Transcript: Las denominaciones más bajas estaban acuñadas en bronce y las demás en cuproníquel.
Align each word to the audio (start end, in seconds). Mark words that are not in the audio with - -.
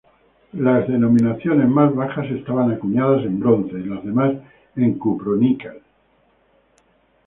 Las 0.53 0.87
denominaciones 0.87 1.67
más 1.69 1.93
bajas 1.93 2.25
estaban 2.31 2.71
acuñadas 2.71 3.23
en 3.23 3.39
bronce 3.39 3.77
y 3.77 3.83
las 3.83 4.03
demás 4.03 4.33
en 4.75 4.97
cuproníquel. 4.97 5.79